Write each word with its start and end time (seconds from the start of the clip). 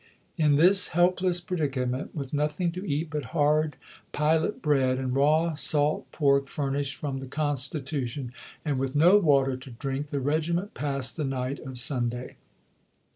In 0.35 0.55
this 0.55 0.87
helpless 0.97 1.39
predica 1.41 1.87
ment, 1.87 2.15
with 2.15 2.33
nothing 2.33 2.71
to 2.71 2.83
eat 2.89 3.11
but 3.11 3.25
hard 3.37 3.75
pilot 4.11 4.59
bread 4.59 4.97
and 4.97 5.15
raw 5.15 5.53
salt 5.53 6.11
pork 6.11 6.47
furnished 6.47 6.95
from 6.95 7.19
the 7.19 7.27
Constitution^ 7.27 8.31
and 8.65 8.79
with 8.79 8.95
no 8.95 9.19
water 9.19 9.55
to 9.57 9.69
drink, 9.69 10.07
the 10.07 10.19
regiment 10.19 10.73
passed 10.73 11.17
the 11.17 11.23
night 11.23 11.59
of 11.59 11.77
Sunday. 11.77 12.37